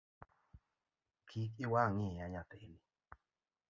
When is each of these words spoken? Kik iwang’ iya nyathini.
Kik 1.27 1.53
iwang’ 1.65 1.97
iya 2.09 2.25
nyathini. 2.31 2.79